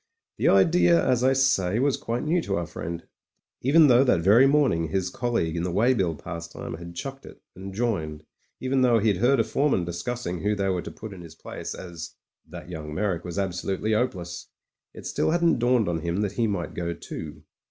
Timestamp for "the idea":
0.39-1.07